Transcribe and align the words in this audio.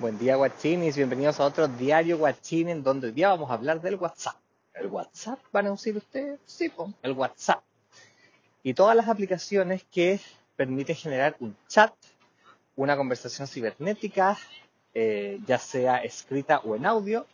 Buen 0.00 0.18
día 0.18 0.36
guachinis, 0.36 0.96
bienvenidos 0.96 1.40
a 1.40 1.44
otro 1.44 1.68
diario 1.68 2.16
guachín 2.16 2.70
en 2.70 2.82
donde 2.82 3.08
hoy 3.08 3.12
día 3.12 3.28
vamos 3.28 3.50
a 3.50 3.52
hablar 3.52 3.82
del 3.82 3.96
WhatsApp. 3.96 4.36
¿El 4.72 4.86
WhatsApp 4.86 5.38
van 5.52 5.66
a 5.66 5.72
decir 5.72 5.94
ustedes? 5.94 6.40
Sí, 6.46 6.70
pues, 6.70 6.88
el 7.02 7.12
WhatsApp. 7.12 7.62
Y 8.62 8.72
todas 8.72 8.96
las 8.96 9.08
aplicaciones 9.08 9.84
que 9.92 10.18
permiten 10.56 10.96
generar 10.96 11.36
un 11.38 11.54
chat, 11.68 11.92
una 12.76 12.96
conversación 12.96 13.46
cibernética, 13.46 14.38
eh, 14.94 15.38
ya 15.46 15.58
sea 15.58 15.98
escrita 15.98 16.60
o 16.60 16.76
en 16.76 16.86
audio, 16.86 17.26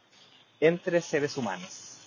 entre 0.58 1.00
seres 1.02 1.36
humanos. 1.36 1.98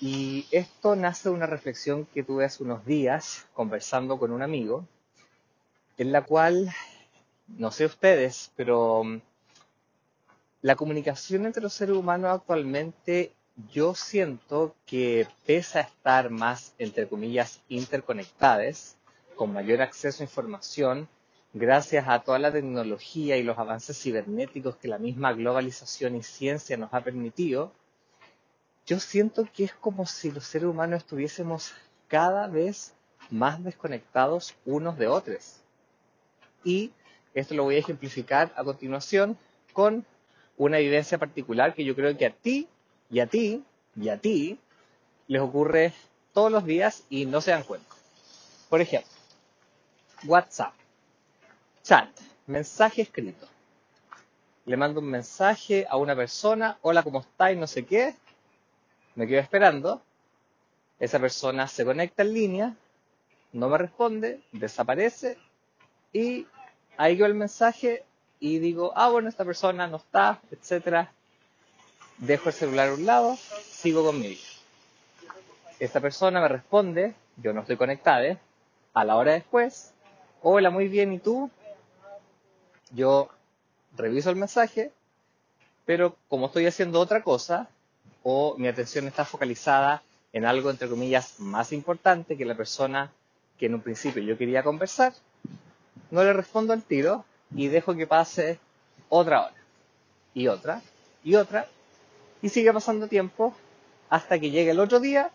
Y 0.00 0.46
esto 0.50 0.96
nace 0.96 1.28
de 1.28 1.34
una 1.34 1.46
reflexión 1.46 2.06
que 2.06 2.22
tuve 2.22 2.46
hace 2.46 2.62
unos 2.62 2.86
días 2.86 3.44
conversando 3.52 4.18
con 4.18 4.32
un 4.32 4.40
amigo, 4.40 4.86
en 5.98 6.10
la 6.10 6.22
cual, 6.22 6.74
no 7.48 7.70
sé 7.70 7.84
ustedes, 7.84 8.50
pero 8.56 9.20
la 10.60 10.76
comunicación 10.76 11.46
entre 11.46 11.62
los 11.62 11.72
seres 11.72 11.96
humanos 11.96 12.30
actualmente 12.32 13.32
yo 13.72 13.94
siento 13.94 14.74
que 14.86 15.26
pese 15.46 15.78
a 15.78 15.82
estar 15.82 16.30
más, 16.30 16.74
entre 16.78 17.08
comillas, 17.08 17.60
interconectadas, 17.68 18.96
con 19.36 19.52
mayor 19.52 19.82
acceso 19.82 20.22
a 20.22 20.26
información, 20.26 21.08
gracias 21.52 22.06
a 22.08 22.20
toda 22.20 22.38
la 22.38 22.52
tecnología 22.52 23.36
y 23.36 23.42
los 23.42 23.58
avances 23.58 24.00
cibernéticos 24.00 24.76
que 24.76 24.88
la 24.88 24.98
misma 24.98 25.32
globalización 25.32 26.16
y 26.16 26.22
ciencia 26.22 26.76
nos 26.76 26.92
ha 26.92 27.00
permitido, 27.02 27.72
yo 28.86 29.00
siento 29.00 29.46
que 29.52 29.64
es 29.64 29.74
como 29.74 30.06
si 30.06 30.30
los 30.30 30.44
seres 30.44 30.68
humanos 30.68 30.98
estuviésemos 30.98 31.72
cada 32.06 32.46
vez 32.46 32.94
más 33.30 33.62
desconectados 33.62 34.54
unos 34.64 34.98
de 34.98 35.08
otros. 35.08 35.60
Y 36.64 36.92
esto 37.34 37.54
lo 37.54 37.64
voy 37.64 37.76
a 37.76 37.80
ejemplificar 37.80 38.52
a 38.56 38.64
continuación 38.64 39.36
con 39.72 40.06
una 40.58 40.78
evidencia 40.78 41.16
particular 41.16 41.74
que 41.74 41.84
yo 41.84 41.94
creo 41.94 42.16
que 42.16 42.26
a 42.26 42.30
ti 42.30 42.68
y 43.10 43.20
a 43.20 43.26
ti 43.26 43.64
y 43.96 44.08
a 44.10 44.18
ti 44.18 44.58
les 45.26 45.40
ocurre 45.40 45.94
todos 46.34 46.52
los 46.52 46.64
días 46.64 47.04
y 47.08 47.24
no 47.24 47.40
se 47.40 47.52
dan 47.52 47.62
cuenta. 47.62 47.94
Por 48.68 48.80
ejemplo, 48.80 49.10
WhatsApp, 50.26 50.74
chat, 51.82 52.08
mensaje 52.46 53.02
escrito. 53.02 53.46
Le 54.66 54.76
mando 54.76 55.00
un 55.00 55.06
mensaje 55.06 55.86
a 55.88 55.96
una 55.96 56.14
persona, 56.14 56.76
hola, 56.82 57.02
¿cómo 57.02 57.20
estáis? 57.20 57.56
No 57.56 57.66
sé 57.66 57.86
qué 57.86 58.14
me 59.18 59.26
quedo 59.26 59.40
esperando, 59.40 60.00
esa 61.00 61.18
persona 61.18 61.66
se 61.66 61.84
conecta 61.84 62.22
en 62.22 62.34
línea, 62.34 62.76
no 63.52 63.68
me 63.68 63.76
responde, 63.76 64.40
desaparece 64.52 65.36
y 66.12 66.46
ahí 66.96 67.16
quedó 67.16 67.26
el 67.26 67.34
mensaje 67.34 68.04
y 68.40 68.58
digo, 68.58 68.92
ah, 68.94 69.08
bueno, 69.08 69.28
esta 69.28 69.44
persona 69.44 69.86
no 69.86 69.96
está, 69.96 70.40
etcétera. 70.50 71.12
Dejo 72.18 72.48
el 72.48 72.54
celular 72.54 72.88
a 72.88 72.94
un 72.94 73.06
lado, 73.06 73.36
sigo 73.36 74.04
con 74.04 74.20
mi 74.20 74.28
vida. 74.28 74.40
Esta 75.78 76.00
persona 76.00 76.40
me 76.40 76.48
responde, 76.48 77.14
yo 77.36 77.52
no 77.52 77.60
estoy 77.60 77.76
conectada, 77.76 78.38
a 78.94 79.04
la 79.04 79.16
hora 79.16 79.32
después, 79.32 79.92
hola, 80.42 80.70
muy 80.70 80.88
bien, 80.88 81.12
¿y 81.12 81.18
tú? 81.18 81.50
Yo 82.90 83.28
reviso 83.96 84.30
el 84.30 84.36
mensaje, 84.36 84.92
pero 85.84 86.16
como 86.28 86.46
estoy 86.46 86.66
haciendo 86.66 87.00
otra 87.00 87.22
cosa, 87.22 87.68
o 88.24 88.56
mi 88.58 88.66
atención 88.66 89.06
está 89.06 89.24
focalizada 89.24 90.02
en 90.32 90.44
algo, 90.44 90.70
entre 90.70 90.88
comillas, 90.88 91.38
más 91.38 91.72
importante 91.72 92.36
que 92.36 92.44
la 92.44 92.56
persona 92.56 93.12
que 93.58 93.66
en 93.66 93.74
un 93.74 93.80
principio 93.80 94.22
yo 94.22 94.36
quería 94.36 94.62
conversar, 94.62 95.12
no 96.10 96.22
le 96.24 96.32
respondo 96.32 96.72
al 96.72 96.82
tiro 96.82 97.24
y 97.54 97.68
dejo 97.68 97.94
que 97.94 98.06
pase 98.06 98.58
otra 99.08 99.46
hora 99.46 99.54
y 100.34 100.48
otra 100.48 100.82
y 101.24 101.34
otra 101.34 101.66
y 102.42 102.48
sigue 102.48 102.72
pasando 102.72 103.08
tiempo 103.08 103.54
hasta 104.10 104.38
que 104.38 104.50
llegue 104.50 104.70
el 104.70 104.80
otro 104.80 105.00
día 105.00 105.30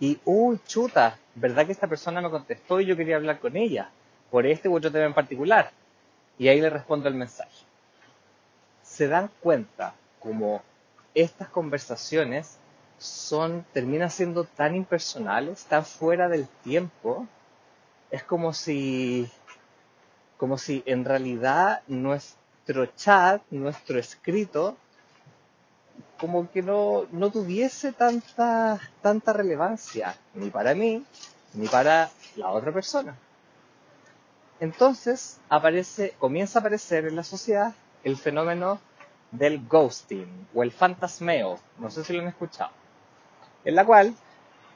y, 0.00 0.20
uy, 0.24 0.60
chuta, 0.66 1.18
¿verdad 1.34 1.66
que 1.66 1.72
esta 1.72 1.88
persona 1.88 2.20
me 2.20 2.30
contestó 2.30 2.80
y 2.80 2.86
yo 2.86 2.96
quería 2.96 3.16
hablar 3.16 3.40
con 3.40 3.56
ella 3.56 3.90
por 4.30 4.46
este 4.46 4.68
u 4.68 4.76
otro 4.76 4.92
tema 4.92 5.06
en 5.06 5.14
particular? 5.14 5.72
Y 6.38 6.48
ahí 6.48 6.60
le 6.60 6.70
respondo 6.70 7.08
el 7.08 7.14
mensaje. 7.14 7.64
Se 8.82 9.08
dan 9.08 9.30
cuenta 9.40 9.94
como 10.20 10.62
estas 11.14 11.48
conversaciones 11.48 12.58
son, 12.98 13.64
terminan 13.72 14.10
siendo 14.10 14.44
tan 14.44 14.76
impersonales, 14.76 15.64
tan 15.64 15.84
fuera 15.84 16.28
del 16.28 16.46
tiempo, 16.62 17.26
es 18.10 18.22
como 18.22 18.52
si, 18.52 19.28
como 20.38 20.56
si 20.56 20.82
en 20.86 21.04
realidad 21.04 21.82
nuestro 21.88 22.86
chat, 22.86 23.42
nuestro 23.50 23.98
escrito, 23.98 24.76
como 26.18 26.50
que 26.50 26.62
no, 26.62 27.06
no 27.10 27.30
tuviese 27.30 27.92
tanta, 27.92 28.80
tanta 29.02 29.32
relevancia, 29.32 30.16
ni 30.34 30.48
para 30.48 30.74
mí, 30.74 31.04
ni 31.54 31.68
para 31.68 32.10
la 32.36 32.50
otra 32.50 32.72
persona. 32.72 33.16
Entonces 34.60 35.40
aparece, 35.48 36.14
comienza 36.18 36.58
a 36.58 36.60
aparecer 36.60 37.06
en 37.06 37.16
la 37.16 37.24
sociedad 37.24 37.74
el 38.04 38.16
fenómeno 38.16 38.80
del 39.32 39.66
ghosting 39.66 40.48
o 40.54 40.62
el 40.62 40.72
fantasmeo, 40.72 41.58
no 41.78 41.90
sé 41.90 42.04
si 42.04 42.12
lo 42.12 42.22
han 42.22 42.28
escuchado, 42.28 42.70
en 43.64 43.74
la 43.74 43.84
cual, 43.84 44.14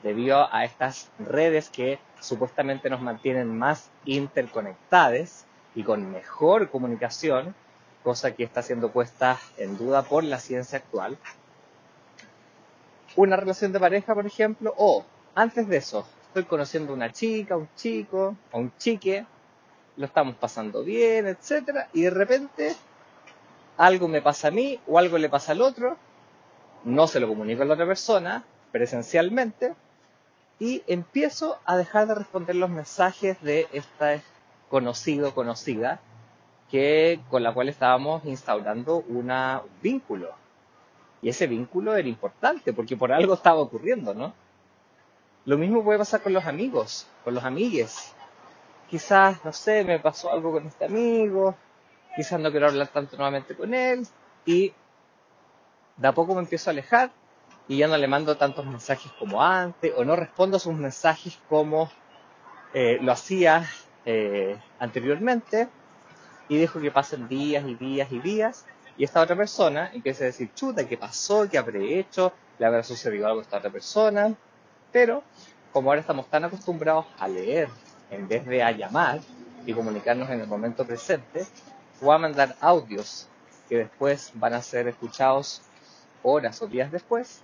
debido 0.02 0.52
a 0.52 0.64
estas 0.64 1.08
redes 1.20 1.70
que 1.70 2.00
supuestamente 2.20 2.90
nos 2.90 3.00
mantienen 3.00 3.56
más 3.56 3.90
interconectadas 4.04 5.46
y 5.74 5.84
con 5.84 6.10
mejor 6.10 6.70
comunicación, 6.70 7.54
cosa 8.02 8.34
que 8.34 8.44
está 8.44 8.62
siendo 8.62 8.90
puesta 8.90 9.38
en 9.56 9.76
duda 9.76 10.02
por 10.02 10.24
la 10.24 10.38
ciencia 10.38 10.78
actual, 10.78 11.18
una 13.16 13.36
relación 13.36 13.72
de 13.72 13.80
pareja, 13.80 14.14
por 14.14 14.26
ejemplo, 14.26 14.74
o 14.76 15.04
antes 15.34 15.68
de 15.68 15.76
eso, 15.76 16.06
estoy 16.28 16.44
conociendo 16.44 16.92
a 16.92 16.96
una 16.96 17.12
chica, 17.12 17.56
un 17.56 17.68
chico, 17.76 18.36
o 18.50 18.58
un 18.58 18.72
chique, 18.78 19.26
lo 19.96 20.06
estamos 20.06 20.34
pasando 20.36 20.82
bien, 20.82 21.26
etcétera, 21.26 21.88
y 21.92 22.02
de 22.02 22.10
repente 22.10 22.74
algo 23.76 24.08
me 24.08 24.22
pasa 24.22 24.48
a 24.48 24.50
mí 24.50 24.80
o 24.86 24.98
algo 24.98 25.18
le 25.18 25.28
pasa 25.28 25.52
al 25.52 25.62
otro, 25.62 25.96
no 26.84 27.06
se 27.06 27.20
lo 27.20 27.28
comunico 27.28 27.62
a 27.62 27.64
la 27.64 27.74
otra 27.74 27.86
persona 27.86 28.44
presencialmente 28.72 29.74
y 30.58 30.82
empiezo 30.86 31.58
a 31.64 31.76
dejar 31.76 32.06
de 32.06 32.14
responder 32.14 32.56
los 32.56 32.70
mensajes 32.70 33.40
de 33.42 33.68
esta 33.72 34.14
conocido 34.72 35.34
conocida 35.34 36.00
que 36.70 37.20
con 37.28 37.42
la 37.42 37.52
cual 37.52 37.68
estábamos 37.68 38.24
instaurando 38.24 39.04
una, 39.06 39.60
un 39.62 39.82
vínculo. 39.82 40.30
Y 41.20 41.28
ese 41.28 41.46
vínculo 41.46 41.94
era 41.94 42.08
importante 42.08 42.72
porque 42.72 42.96
por 42.96 43.12
algo 43.12 43.34
estaba 43.34 43.60
ocurriendo, 43.60 44.14
¿no? 44.14 44.32
Lo 45.44 45.58
mismo 45.58 45.84
puede 45.84 45.98
pasar 45.98 46.22
con 46.22 46.32
los 46.32 46.46
amigos, 46.46 47.06
con 47.22 47.34
los 47.34 47.44
amigues. 47.44 48.14
Quizás, 48.88 49.44
no 49.44 49.52
sé, 49.52 49.84
me 49.84 50.00
pasó 50.00 50.32
algo 50.32 50.52
con 50.52 50.66
este 50.66 50.86
amigo, 50.86 51.54
quizás 52.16 52.40
no 52.40 52.50
quiero 52.50 52.68
hablar 52.68 52.88
tanto 52.88 53.18
nuevamente 53.18 53.54
con 53.54 53.74
él 53.74 54.06
y 54.46 54.72
de 55.98 56.08
a 56.08 56.12
poco 56.12 56.34
me 56.34 56.40
empiezo 56.40 56.70
a 56.70 56.72
alejar 56.72 57.10
y 57.68 57.76
ya 57.76 57.88
no 57.88 57.98
le 57.98 58.08
mando 58.08 58.38
tantos 58.38 58.64
mensajes 58.64 59.12
como 59.18 59.42
antes 59.42 59.92
o 59.98 60.02
no 60.02 60.16
respondo 60.16 60.56
a 60.56 60.60
sus 60.60 60.72
mensajes 60.72 61.38
como 61.50 61.90
eh, 62.72 62.96
lo 63.02 63.12
hacía 63.12 63.66
eh, 64.04 64.58
anteriormente 64.78 65.68
y 66.48 66.58
dejo 66.58 66.80
que 66.80 66.90
pasen 66.90 67.28
días 67.28 67.64
y 67.66 67.74
días 67.74 68.10
y 68.12 68.18
días 68.20 68.64
y 68.96 69.04
esta 69.04 69.20
otra 69.20 69.36
persona 69.36 69.90
empieza 69.92 70.24
a 70.24 70.26
decir, 70.26 70.52
chuta, 70.54 70.86
¿qué 70.86 70.98
pasó? 70.98 71.48
¿Qué 71.48 71.56
habré 71.56 71.98
hecho? 71.98 72.32
¿Le 72.58 72.66
habrá 72.66 72.82
sucedido 72.82 73.26
algo 73.26 73.40
a 73.40 73.42
esta 73.42 73.58
otra 73.58 73.70
persona? 73.70 74.34
Pero 74.90 75.22
como 75.72 75.90
ahora 75.90 76.02
estamos 76.02 76.28
tan 76.28 76.44
acostumbrados 76.44 77.06
a 77.18 77.26
leer 77.26 77.68
en 78.10 78.28
vez 78.28 78.44
de 78.46 78.62
a 78.62 78.70
llamar 78.72 79.20
y 79.64 79.72
comunicarnos 79.72 80.28
en 80.28 80.40
el 80.40 80.46
momento 80.46 80.84
presente, 80.84 81.46
o 82.02 82.12
a 82.12 82.18
mandar 82.18 82.56
audios 82.60 83.28
que 83.68 83.78
después 83.78 84.32
van 84.34 84.54
a 84.54 84.62
ser 84.62 84.88
escuchados 84.88 85.62
horas 86.22 86.60
o 86.60 86.66
días 86.66 86.90
después, 86.90 87.40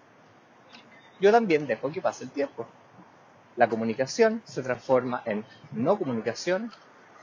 yo 1.21 1.33
también 1.33 1.67
dejo 1.67 1.91
que 1.91 2.03
pase 2.03 2.25
el 2.25 2.31
tiempo. 2.31 2.67
La 3.59 3.69
comunicación 3.69 4.41
se 4.45 4.63
transforma 4.63 5.21
en 5.25 5.45
no 5.73 5.99
comunicación 5.99 6.71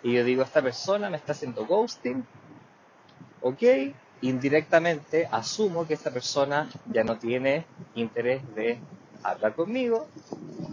y 0.03 0.15
yo 0.15 0.25
digo, 0.25 0.43
esta 0.43 0.61
persona 0.61 1.09
me 1.09 1.15
está 1.15 1.31
haciendo 1.31 1.65
ghosting, 1.65 2.25
ok, 3.39 3.63
indirectamente 4.19 5.29
asumo 5.31 5.87
que 5.87 5.93
esta 5.93 6.11
persona 6.11 6.69
ya 6.91 7.05
no 7.05 7.17
tiene 7.17 7.65
interés 7.95 8.41
de 8.53 8.81
hablar 9.23 9.55
conmigo, 9.55 10.09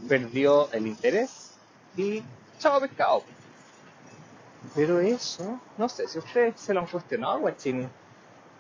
perdió 0.09 0.69
el 0.73 0.89
interés 0.89 1.53
y 1.97 2.25
chao 2.59 2.81
pescado. 2.81 3.23
Pero 4.75 4.99
eso, 4.99 5.61
no 5.79 5.89
sé 5.89 6.09
si 6.09 6.19
ustedes 6.19 6.61
se 6.61 6.75
lo 6.75 6.81
han 6.81 6.89
cuestionado, 6.89 7.39
guachín, 7.39 7.89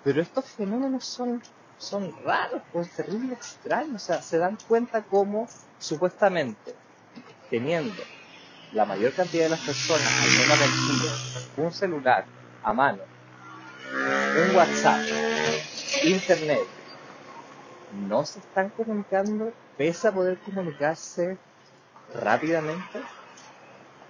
pero 0.05 0.23
estos 0.23 0.45
fenómenos 0.45 1.05
son, 1.05 1.43
son 1.79 2.15
raros, 2.25 2.63
pues 2.73 2.93
terrible 2.93 3.35
extraños. 3.35 4.05
O 4.05 4.07
sea, 4.07 4.23
se 4.23 4.39
dan 4.39 4.57
cuenta 4.69 5.03
cómo 5.03 5.49
supuestamente 5.81 6.77
teniendo 7.53 8.03
la 8.73 8.87
mayor 8.87 9.13
cantidad 9.13 9.45
de 9.45 9.51
las 9.51 9.61
personas 9.61 10.07
al 10.07 10.31
menos 10.31 11.53
un 11.59 11.71
celular 11.71 12.25
a 12.63 12.73
mano 12.73 13.03
un 13.95 14.57
WhatsApp, 14.57 15.01
Internet, 16.05 16.67
no 18.09 18.25
se 18.25 18.39
están 18.39 18.71
comunicando 18.71 19.53
pese 19.77 20.09
a 20.09 20.13
poder 20.13 20.39
comunicarse 20.39 21.37
rápidamente. 22.15 23.03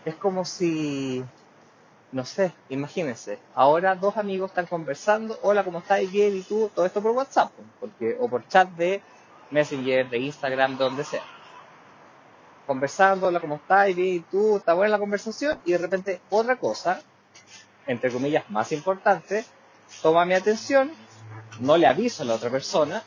Es 0.04 0.14
como 0.14 0.44
si, 0.44 1.24
no 2.12 2.24
sé, 2.24 2.52
imagínense, 2.68 3.38
ahora 3.56 3.96
dos 3.96 4.16
amigos 4.16 4.50
están 4.50 4.66
conversando, 4.66 5.36
hola, 5.42 5.64
¿cómo 5.64 5.80
estás? 5.80 6.00
Bien, 6.10 6.36
¿y 6.36 6.42
tú? 6.42 6.70
Todo 6.72 6.86
esto 6.86 7.02
por 7.02 7.12
WhatsApp, 7.12 7.50
porque, 7.80 8.16
o 8.20 8.28
por 8.28 8.46
chat 8.46 8.68
de 8.70 9.02
Messenger, 9.50 10.08
de 10.08 10.18
Instagram, 10.18 10.78
de 10.78 10.84
donde 10.84 11.04
sea. 11.04 11.22
Conversando, 12.66 13.26
hola, 13.26 13.40
¿cómo 13.40 13.56
estás? 13.56 13.94
Bien, 13.94 14.16
¿y 14.16 14.20
tú? 14.20 14.56
Está 14.56 14.74
buena 14.74 14.92
la 14.92 14.98
conversación, 14.98 15.58
y 15.64 15.72
de 15.72 15.78
repente 15.78 16.20
otra 16.30 16.56
cosa, 16.56 17.02
entre 17.86 18.10
comillas, 18.10 18.48
más 18.50 18.70
importante, 18.72 19.44
toma 20.00 20.24
mi 20.24 20.34
atención, 20.34 20.92
no 21.60 21.76
le 21.76 21.86
aviso 21.86 22.22
a 22.22 22.26
la 22.26 22.34
otra 22.34 22.50
persona, 22.50 23.02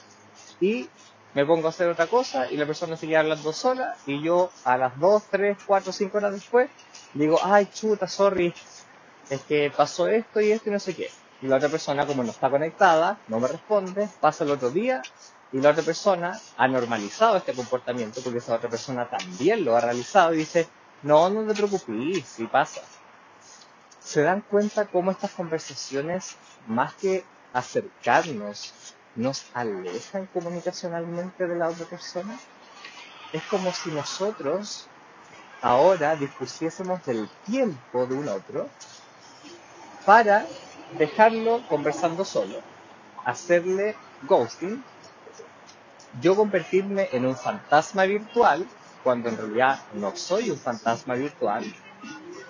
y 0.60 0.90
me 1.34 1.46
pongo 1.46 1.68
a 1.68 1.70
hacer 1.70 1.90
otra 1.90 2.08
cosa 2.08 2.50
y 2.50 2.56
la 2.56 2.66
persona 2.66 2.96
sigue 2.96 3.18
hablando 3.18 3.52
sola 3.52 3.98
y 4.06 4.22
yo 4.22 4.52
a 4.64 4.78
las 4.78 4.98
2, 4.98 5.24
3, 5.30 5.58
4, 5.66 5.92
5 5.92 6.18
horas 6.18 6.32
después 6.32 6.70
digo, 7.14 7.38
ay 7.44 7.68
chuta, 7.74 8.08
sorry, 8.08 8.54
es 9.30 9.42
que 9.42 9.72
pasó 9.76 10.08
esto 10.08 10.40
y 10.40 10.52
esto 10.52 10.70
y 10.70 10.74
no 10.74 10.80
sé 10.80 10.96
qué. 10.96 11.10
Y 11.42 11.48
la 11.48 11.58
otra 11.58 11.68
persona, 11.68 12.08
como 12.08 12.24
no 12.24 12.32
está 12.32 12.50
conectada, 12.50 13.20
no 13.28 13.42
me 13.42 13.50
responde, 13.50 14.08
pasa 14.22 14.46
el 14.46 14.52
otro 14.52 14.72
día 14.72 15.02
y 15.52 15.60
la 15.60 15.70
otra 15.72 15.84
persona 15.84 16.40
ha 16.58 16.68
normalizado 16.68 17.38
este 17.38 17.54
comportamiento 17.54 18.22
porque 18.22 18.40
esa 18.40 18.56
otra 18.56 18.70
persona 18.70 19.08
también 19.08 19.64
lo 19.64 19.76
ha 19.76 19.82
realizado 19.82 20.34
y 20.34 20.38
dice, 20.38 20.68
no, 21.04 21.30
no 21.30 21.46
te 21.48 21.54
preocupes, 21.54 22.26
si 22.26 22.46
pasa. 22.48 22.82
Se 24.02 24.22
dan 24.22 24.42
cuenta 24.42 24.86
cómo 24.86 25.12
estas 25.12 25.32
conversaciones, 25.32 26.36
más 26.68 26.94
que 26.96 27.24
acercarnos 27.54 28.74
nos 29.16 29.46
alejan 29.54 30.28
comunicacionalmente 30.28 31.48
de 31.48 31.56
la 31.56 31.70
otra 31.70 31.86
persona. 31.86 32.38
Es 33.32 33.44
como 33.44 33.72
si 33.72 33.92
nosotros 33.92 34.88
ahora 35.62 36.16
dispusiésemos 36.16 37.04
del 37.06 37.30
tiempo 37.46 38.06
de 38.06 38.16
un 38.16 38.28
otro 38.28 38.70
para 40.06 40.46
dejarlo 40.98 41.68
conversando 41.68 42.24
solo, 42.24 42.62
hacerle 43.24 43.96
ghosting, 44.24 44.84
yo 46.22 46.36
convertirme 46.36 47.10
en 47.12 47.26
un 47.26 47.36
fantasma 47.36 48.06
virtual 48.06 48.66
cuando 49.04 49.30
en 49.30 49.38
realidad 49.38 49.80
no 49.94 50.16
soy 50.16 50.50
un 50.50 50.58
fantasma 50.58 51.16
virtual, 51.16 51.64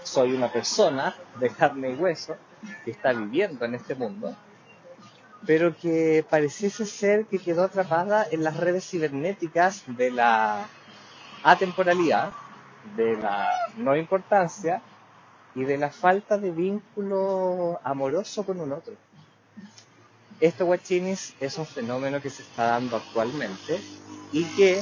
soy 0.04 0.34
una 0.34 0.52
persona 0.52 1.16
de 1.40 1.50
carne 1.50 1.92
y 1.92 1.96
hueso 1.96 2.36
que 2.84 2.92
está 2.92 3.12
viviendo 3.12 3.66
en 3.66 3.76
este 3.76 3.96
mundo 3.96 4.36
pero 5.46 5.76
que 5.76 6.26
pareciese 6.30 6.86
ser 6.86 7.26
que 7.26 7.40
quedó 7.40 7.64
atrapada 7.64 8.26
en 8.32 8.44
las 8.44 8.58
redes 8.58 8.90
cibernéticas 8.90 9.84
de 9.88 10.12
la 10.12 10.68
atemporalidad, 11.44 12.32
de 12.96 13.16
la 13.18 13.50
no 13.78 13.96
importancia 13.96 14.82
y 15.54 15.64
de 15.64 15.78
la 15.78 15.92
falta 15.92 16.38
de 16.38 16.52
vínculo 16.52 17.80
amoroso 17.84 18.46
con 18.46 18.60
un 18.60 18.74
otro. 18.74 18.94
Esto, 20.40 20.66
guachinis, 20.66 21.34
es 21.40 21.58
un 21.58 21.66
fenómeno 21.66 22.22
que 22.22 22.30
se 22.30 22.42
está 22.42 22.66
dando 22.66 22.98
actualmente 22.98 23.80
y 24.34 24.44
que, 24.58 24.82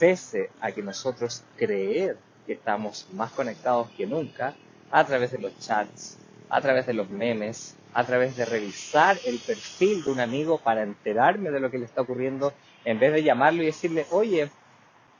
pese 0.00 0.50
a 0.60 0.72
que 0.72 0.82
nosotros 0.82 1.44
creer 1.56 2.18
que 2.44 2.54
estamos 2.54 3.06
más 3.12 3.30
conectados 3.30 3.88
que 3.96 4.06
nunca, 4.06 4.56
a 4.90 5.04
través 5.04 5.30
de 5.30 5.38
los 5.38 5.56
chats, 5.60 6.18
a 6.48 6.60
través 6.60 6.86
de 6.86 6.94
los 6.94 7.08
memes, 7.08 7.76
a 7.94 8.04
través 8.04 8.36
de 8.36 8.44
revisar 8.44 9.20
el 9.24 9.38
perfil 9.38 10.02
de 10.02 10.10
un 10.10 10.18
amigo 10.18 10.58
para 10.58 10.82
enterarme 10.82 11.52
de 11.52 11.60
lo 11.60 11.70
que 11.70 11.78
le 11.78 11.84
está 11.84 12.00
ocurriendo, 12.00 12.52
en 12.84 12.98
vez 12.98 13.12
de 13.12 13.22
llamarlo 13.22 13.62
y 13.62 13.66
decirle, 13.66 14.06
oye, 14.10 14.50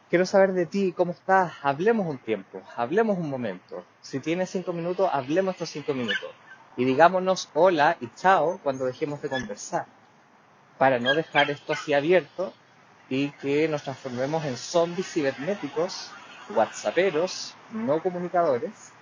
quiero 0.08 0.26
saber 0.26 0.52
de 0.52 0.66
ti, 0.66 0.92
¿cómo 0.92 1.12
estás? 1.12 1.52
Hablemos 1.62 2.08
un 2.08 2.18
tiempo, 2.18 2.60
hablemos 2.74 3.16
un 3.16 3.30
momento. 3.30 3.84
Si 4.00 4.18
tienes 4.18 4.50
cinco 4.50 4.72
minutos, 4.72 5.08
hablemos 5.12 5.54
estos 5.54 5.70
cinco 5.70 5.94
minutos. 5.94 6.30
Y 6.76 6.84
digámonos 6.84 7.48
hola 7.54 7.96
y 8.00 8.08
chao 8.14 8.60
cuando 8.62 8.84
dejemos 8.84 9.20
de 9.22 9.28
conversar, 9.28 9.86
para 10.78 10.98
no 10.98 11.14
dejar 11.14 11.50
esto 11.50 11.72
así 11.72 11.92
abierto 11.92 12.52
y 13.08 13.30
que 13.32 13.68
nos 13.68 13.82
transformemos 13.82 14.44
en 14.44 14.56
zombies 14.56 15.12
cibernéticos, 15.12 16.10
whatsapperos, 16.50 17.54
no 17.72 18.02
comunicadores. 18.02 18.92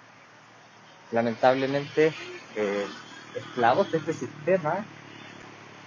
Lamentablemente, 1.13 2.13
eh, 2.57 2.87
esclavos 3.35 3.93
de 3.93 3.99
este 3.99 4.13
sistema 4.13 4.85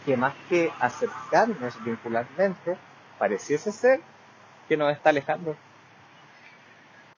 que 0.05 0.17
más 0.17 0.33
que 0.49 0.71
acercarnos 0.79 1.83
vincularmente, 1.83 2.77
pareciese 3.19 3.71
ser 3.71 4.01
que 4.67 4.77
nos 4.77 4.91
está 4.91 5.09
alejando. 5.09 5.55